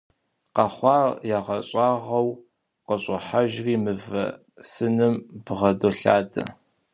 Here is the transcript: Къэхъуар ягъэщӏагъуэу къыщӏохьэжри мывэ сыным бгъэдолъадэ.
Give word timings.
Къэхъуар 0.55 1.07
ягъэщӏагъуэу 1.37 2.29
къыщӏохьэжри 2.87 3.75
мывэ 3.83 4.25
сыным 4.69 5.15
бгъэдолъадэ. 5.45 6.43